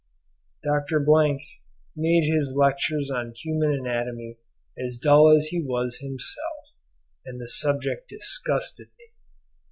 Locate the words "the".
7.39-7.47